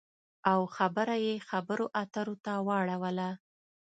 [0.51, 3.29] او خبره یې خبرو اترو ته واړوله